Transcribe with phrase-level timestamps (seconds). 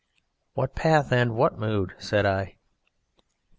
[0.55, 2.55] "What path and what mood?" said I.